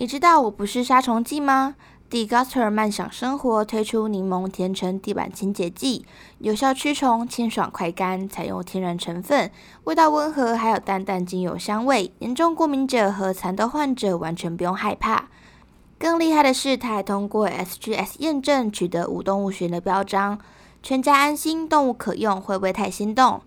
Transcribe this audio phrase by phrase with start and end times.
[0.00, 1.74] 你知道我不是杀虫剂吗
[2.10, 6.06] ？Deguster 慢享生活推出柠檬甜橙地板清洁剂，
[6.38, 9.50] 有效驱虫，清爽快干，采用天然成分，
[9.84, 12.10] 味道温和，还有淡淡精油香味。
[12.20, 15.28] 严重过敏者和蚕豆患者完全不用害怕。
[15.98, 20.38] 更厉害的是，它还通过 SGS 验证，取得无动物学的标章，
[20.82, 23.42] 全家安心，动物可用，会不会太心动？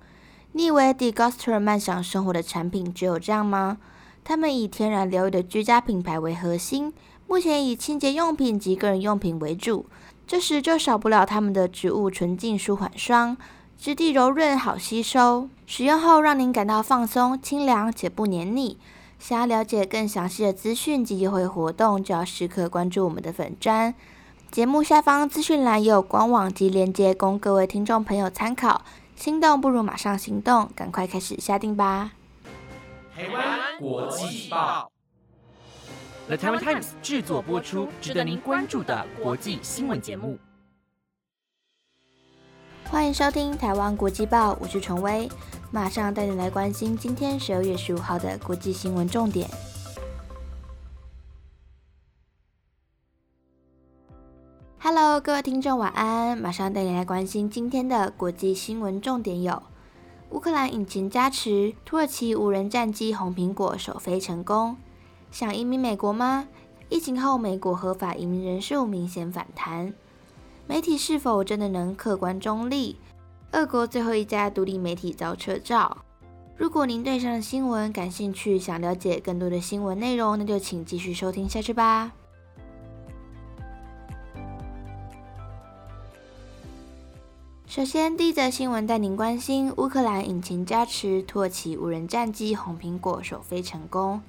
[0.51, 3.79] 你以为 Deguster 慢享生活的产品只有这样吗？
[4.23, 6.93] 他们以天然疗愈的居家品牌为核心，
[7.27, 9.85] 目前以清洁用品及个人用品为主。
[10.25, 13.35] 这时就少不了他们的植物纯净舒缓霜，
[13.77, 18.77] 质地柔润好吸收，使用后让您感到放松、清凉且不黏腻。
[19.19, 23.93] 想要了解更详细的资讯及优惠活动，就要时刻关注我们的粉砖。
[24.49, 28.81] 节目下方资讯栏也有官网及链接供各位听众朋友参考。
[29.15, 32.11] 心动不如马上行动，赶快开始下定吧！
[33.15, 34.91] 台湾国际报
[36.25, 40.39] ，The Taiwan Times 制作播出，值得您关注的国际新闻节目。
[42.85, 45.29] 欢迎收听台湾国际报，我是陈威，
[45.69, 49.47] 马上带你来关心今天十二月十五号的国际新闻重点。
[54.79, 56.35] Hello，各位听众，晚安！
[56.35, 59.61] 马上带你来关心今天的国际新闻重点有。
[60.33, 64.75] 乌克兰引擎加持，土耳其无人战机红苹果首飞成功。
[65.29, 66.47] 想移民美国吗？
[66.89, 69.93] 疫情后美国合法移民人数明显反弹。
[70.65, 72.97] 媒体是否真的能客观中立？
[73.51, 75.99] 俄国最后一家独立媒体遭撤照。
[76.57, 82.11] 如果您对上新闻感兴趣，想了解更多的新闻内容，那就请继续收听下去吧。
[87.75, 94.21] 首先，第一则新闻带您关心乌克兰引擎加持，土耳其无人战机红苹果首飞成功。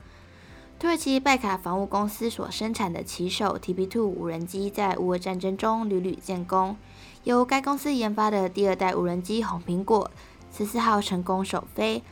[0.79, 6.79] 土耳其拜卡防务公司所生产的骑手 TB2 无人机在乌俄战争中屡屡建功，
[7.25, 10.11] 由该公司研发的第二代无人机红苹果
[10.51, 12.03] 十四号成功首飞。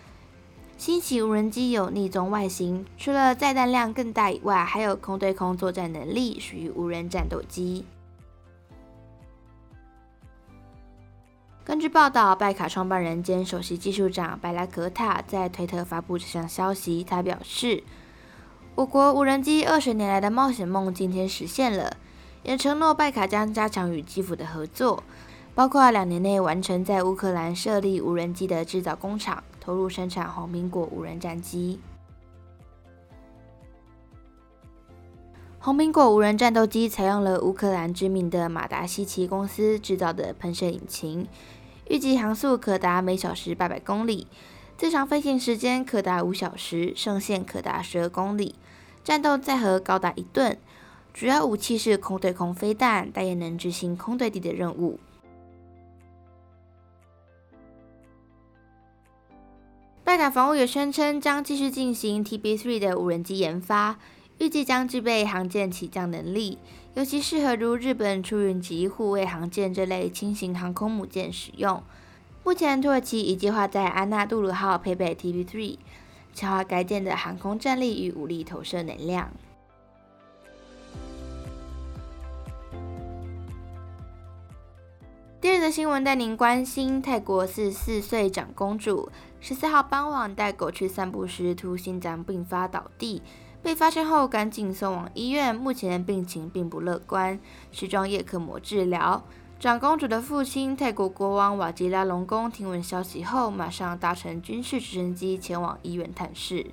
[0.76, 7.86] 新型无人机有逆中外形，除了载弹量更大以外，还有空对空作战能力，属于无人战斗机。
[11.64, 17.04] 根据报道，拜卡创办人兼首席技术长白拉格塔在推特发布这项消息。
[17.04, 17.84] 他表示
[18.74, 21.96] ：“我国无人机二十年来的冒险梦今天实现了，
[22.42, 25.04] 也承诺拜卡将加强与基辅的合作，
[25.54, 31.78] 包括两年内完成在乌克兰设立无人机的制造工厂，投入生产红苹果无人战机。
[35.64, 41.28] 红苹果无人战斗机采用了乌克兰知名的马达西奇公司制造的喷射引擎。”
[41.88, 44.26] 预计航速可达每小时八百公里，
[44.76, 48.56] 最长飞行时间可达五小时，上限可达十二公里，
[49.04, 50.58] 战斗载荷高达一吨。
[51.14, 54.98] 主要武器是空对空飞弹，但也能执行空对地的任务。
[60.02, 63.98] 拜卡防务也宣称将继续进行 TB3 的无人机研发，
[64.42, 66.58] 预计将具备航舰起降能力。
[66.94, 71.80] 尤其适合如日本出云级护卫航舰这类轻型航空母舰使用。
[72.42, 75.78] 目前，土耳其已计划在安纳杜鲁号配备 TB3，
[76.34, 79.30] 强化该舰的航空战力与武力投射能量。
[85.40, 89.08] 第二则新闻带您关心：泰国四十四岁长公主
[89.40, 93.22] 十四号傍晚带狗去散步时，突心脏病发倒地。
[93.62, 95.54] 被发现后，赶紧送往医院。
[95.54, 97.38] 目前病情并不乐观，
[97.70, 99.22] 需装叶克膜治疗。
[99.60, 106.66] 长公主的父亲泰国国王瓦吉拉隆功听闻消息后，马上搭乘军事直升机前往医院探视。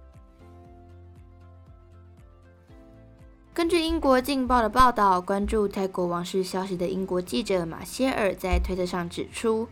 [3.54, 9.68] 根据英国《镜报》的报道，关注泰国王室消息的英国记者马歇尔在推特上指出。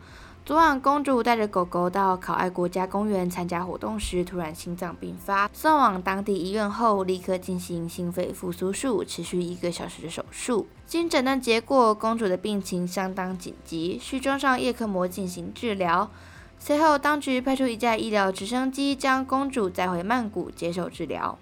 [0.47, 10.65] 昨晚，公主带着狗狗到考爱国家公园参加活动时，突然心脏病发，送往当地医院后，立刻进行心肺复苏术，持续一个小时的手术。
[10.85, 16.09] 经诊断结果，公主的病情相当紧急，需装上叶克膜进行治疗。
[16.57, 21.37] 随后，当局派出一架医疗直升机将公主载回曼谷接受治疗。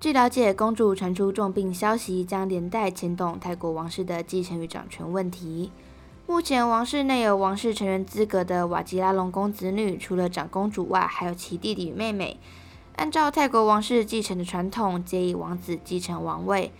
[0.00, 5.70] 据了解，公主传出重病消息，将连带牵动泰国王室的继承与掌权问题。
[6.30, 12.38] 目前王室内有王室成员资格的瓦吉拉隆功子女，除了长公主外，还有其弟弟与妹妹。
[12.94, 16.70] 按照泰国王室继承的传统，皆以王子继承王位。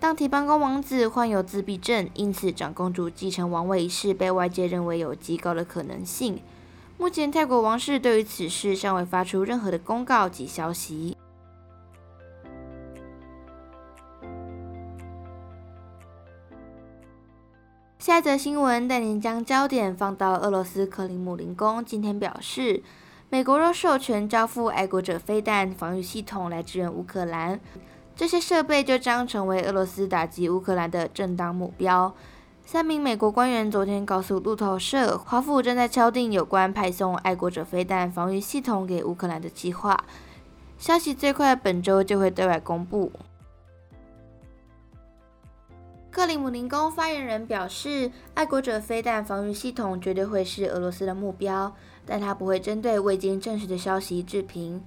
[0.00, 6.40] 当提班公王子患有自闭症，因此长公主继承王位一事被外界认为有极高的可能性。
[6.96, 11.18] 目前泰国王室对于此事尚未发出任何的公告及消息。
[18.02, 22.82] 下一则新闻带您将焦点放到俄罗斯克里姆林宫，今天表示，
[23.30, 27.60] 美国若授权交付爱国者飞弹防御系统来支援乌克兰，
[28.16, 32.12] 这些设备就将成为俄罗斯打击乌克兰的正当目标。
[32.66, 39.96] 三名美国官员昨天告诉路透社，华府正在敲定有关派送爱国者飞弹防御系统给乌克兰的计划，
[40.76, 43.12] 消息最快本周就会对外公布。
[46.12, 51.74] 克里姆林宫发言人表示，爱国者飞弹防御系统绝对会是俄罗斯的目标，
[52.04, 54.84] 但他不会针对未经证实的消息置评。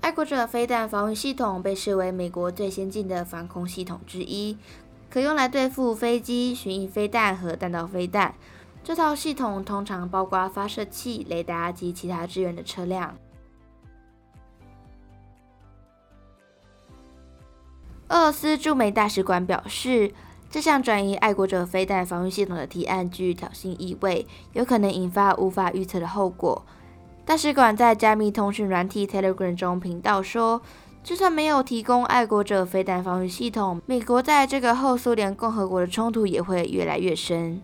[0.00, 4.56] 爱国者飞弹防御系统被视为美国最先进的防空系统之一，
[5.10, 8.32] 可用来对付飞机、巡弋飞弹和弹道飞弹。
[8.84, 13.16] 这套系统通常包括发射器、雷达及其他支援的车辆。
[18.10, 20.14] 俄罗斯驻美大使馆表示。
[20.52, 26.62] 这项转移爱国者飞弹防御系统的提案具挑衅意味，有可能引发无法预测的后果。
[27.24, 30.60] 大使馆在加密通讯软体 Telegram 中频道说
[31.02, 37.62] ：“就算没有提供爱国者飞弹防御系统，美国在这个后苏联共和国的冲突也会越来越深。”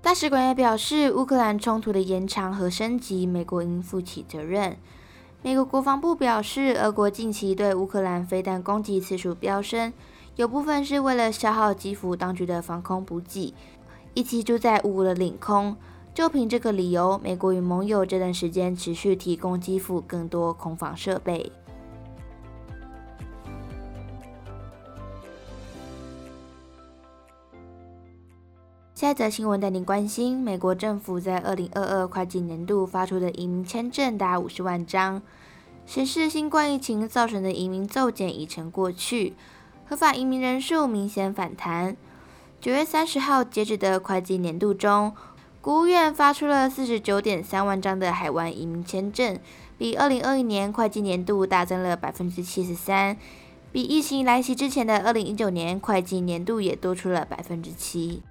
[0.00, 4.78] 大使馆也表示，乌克兰冲突的延长和升级，美国应负起责任。
[5.42, 9.92] 美国国防部表示，俄国近期对乌克兰飞弹攻击次数飙升。
[10.36, 13.54] 有部分是为了消耗基辅当局的防空补给，
[14.12, 15.74] 以及住在乌的领空。
[16.12, 21.50] 就凭这个理由，美国与盟友这段时间持续提供基辅更多空防设备。
[28.94, 35.22] 下一则新闻带您关心：美国政府在二零二二会计年度发出的移民签证达五十万张，
[35.86, 39.34] 显示新冠疫情造成的移民骤减已成过去。
[39.88, 41.96] 合法移民人数明显反弹。
[42.60, 45.14] 九月三十号截止的会计年度中，
[45.60, 49.38] 国务院发出了四十九点三万张的海外移民签证，
[49.78, 53.16] 比二零二一年会计年度大增了百分之七十三，
[53.70, 58.24] 比疫情来袭之前的二零一九年会计年度也多出了百分之七。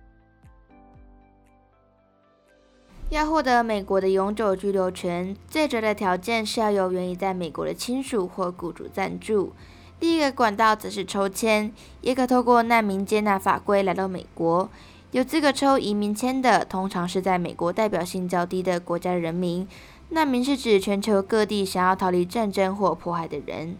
[3.09, 9.53] 要获得美国的永久居留权，最主要的条件是要有原已在美国的亲属或雇主暂住。
[9.99, 11.71] 第一个管道则是抽签，
[12.01, 14.69] 也可透过难民接纳法规来到美国。
[15.11, 19.67] 有资格抽移民签的，通常是在美国代表性较低的国家人民。
[20.09, 23.77] 难民是指全球各地想要逃离战争或迫害的人。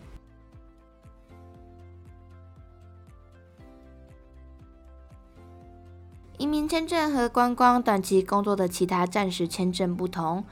[6.38, 10.44] 移民签证和观光短期工作的其他暂时签证不同。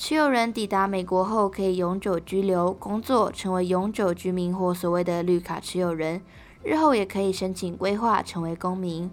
[0.00, 6.22] 持有人抵达美国后，可以永久居留、工作，成为永久居民或所谓的绿卡持有人。
[6.62, 9.10] 日后也可以申请规划成为公民。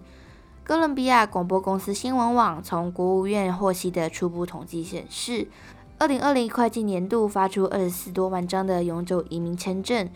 [0.62, 5.48] 哥伦比亚广播公司新闻网从国务院获悉的初步统计显示，
[5.98, 10.08] 二零二零会计年度发出二十四多万张的永久移民签证，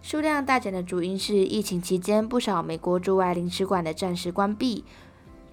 [0.00, 4.84] 数量大减的主因是疫情期间不少美国驻外领事馆的暂时关闭。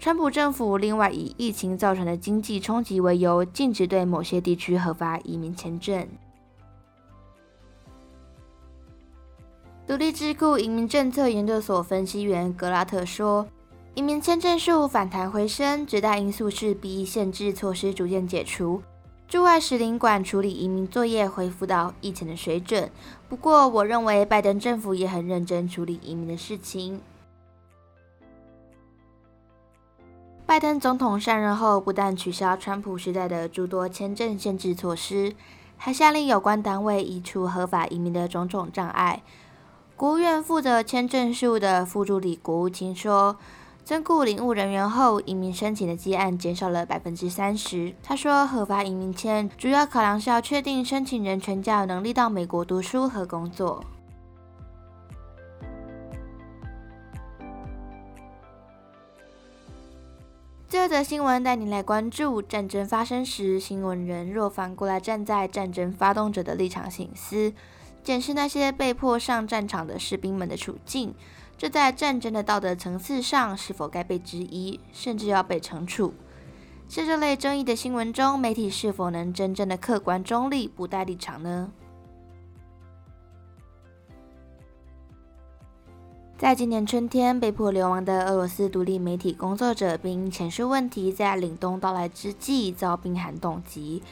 [0.06, 6.07] 川普政府另外以疫情造成的经济冲击为由，禁止对某些地区核发移民签证。
[9.88, 13.47] 独立智库移民政策研究所分析员格拉特说
[13.95, 18.83] ：“移民签证数反弹回升，最大因素是 B 限制措施逐渐解除，
[19.28, 22.92] 驻外使领馆处理移民作业恢复到以前的水准。
[23.28, 27.02] 不过，我认为拜登政府也很认真处理移民的事情。”
[30.47, 35.33] 拜登总统上任后，不但取消川普时代的诸多签证限制措施，
[35.75, 39.23] 还下令有关单位移除合法移民的种种障碍。
[39.97, 43.37] 国务院负责签证事务的副助理国务卿说，
[43.83, 47.95] 增雇领务人员后，移民申请的积案减少了百分之三十。
[48.04, 53.83] 他说，合法移民签主要考量是要确定申请人全家有能力到美国读书和工作。
[60.75, 67.53] 第二则新闻带你来关注：战争发生时，新闻人若反过来站在战争发动者的立场醒思，
[68.03, 71.15] 检视那些被迫上战场的士兵们的处境，
[71.57, 76.13] 这在战争的道德层次上是否该被质疑，甚至要被惩处？
[76.89, 81.71] 在这类争议的新闻中，媒体是否能真正的客观中立，不带立场呢？
[86.45, 94.04] 在今年春天被迫流亡的俄罗斯独立媒体工作者，并前述问题在凛冬到来之际遭冰寒冻击。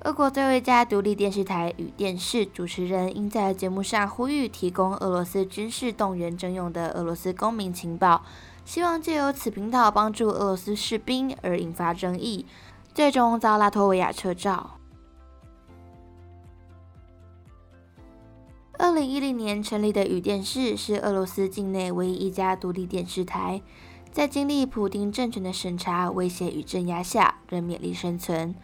[0.00, 8.24] 俄国最后一家独立电视台与电视主持人应在节目上呼吁提供俄罗斯军事动员征用的俄罗斯公民情报，
[8.64, 12.44] 希望借由此频道帮助俄罗斯士兵而引发争议，
[12.92, 14.72] 最终遭拉脱维亚撤照。
[18.78, 23.62] 二零一零年成立的宇电视是俄罗斯境内唯一一家独立电视台，
[24.12, 28.54] 在经历普丁政权的审查、威胁与镇压下，仍勉力生存。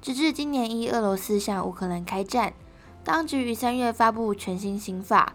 [0.00, 2.52] 直至今年一，俄罗斯向乌克兰开战，
[3.02, 5.34] 当局于三月发布全新刑法，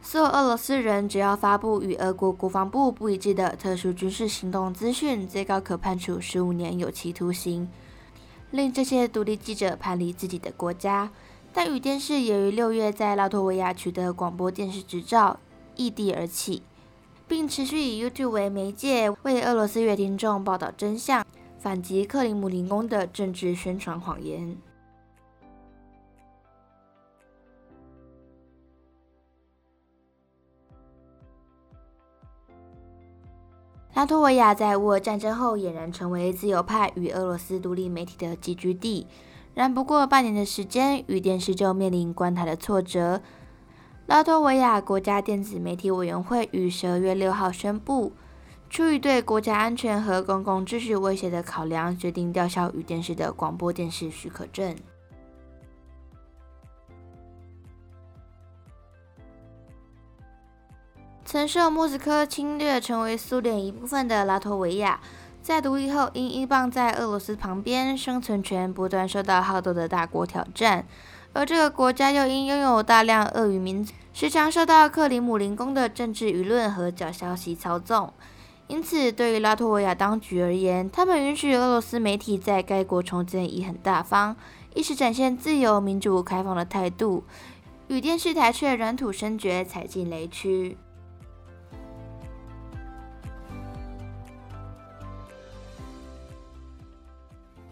[0.00, 7.68] 所有俄罗斯人只要发布与俄国国防部不一致的特殊军事行动资讯，最高可判处十五年有期徒刑，
[8.52, 11.10] 令这些独立记者叛离自己的国家。
[11.56, 15.38] 但宇电视也于六月在拉脱维亚取得广播电视执照，
[15.76, 16.64] 异地而起，
[17.28, 21.24] 并持续以 YouTube 为媒介，为俄罗斯乐听众报道真相，
[21.60, 24.56] 反击克林姆林宫的政治宣传谎言。
[33.94, 39.06] 拉脱维亚在乌俄战争后俨然成为自由派与俄罗斯独立媒体的集聚地。
[39.54, 43.22] 然不过半年的时间，宇电视就面临关台的挫折。
[44.06, 48.12] 拉脱维亚国家电子媒体委员会于十二月六号宣布，
[48.68, 54.76] 出于对国家安全和公共秩序威胁的考量，决定吊销宇电视的广播电视许可证。
[61.24, 65.00] 曾受莫斯科侵略成为苏联一部分的拉脱维亚。
[65.44, 70.86] 在独立后，因英镑在俄罗斯旁边，生存权不断受到好多的大国挑战，
[71.34, 78.10] 而这个国家又因拥有大量俄语民族，时常受到克里姆林宫的政治舆论和假消息操纵。
[78.68, 84.34] 因此，对于拉脱维亚当局而言，他们允许俄罗斯媒体在该国重建已很大方，
[84.74, 87.22] 一时展现自由、民主、开放的态度，
[87.88, 90.78] 与电视台却软土深掘，踩进雷区。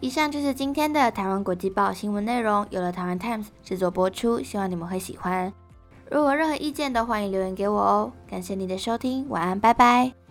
[0.03, 5.53] 以上就是今天的台湾国际报新闻内容，由了台湾 Times 制作播出，希望你们会喜欢。
[6.11, 8.11] 如果任何意见，都欢迎留言给我哦。
[8.29, 10.22] 感谢你的收听，晚安，拜拜。